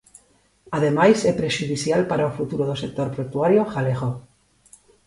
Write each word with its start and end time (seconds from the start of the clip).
Ademais, 0.77 1.17
é 1.31 1.33
prexudicial 1.41 2.01
para 2.11 2.29
o 2.29 2.35
futuro 2.37 2.63
do 2.69 2.79
sector 2.83 3.07
portuario 3.17 3.61
galego. 3.73 4.09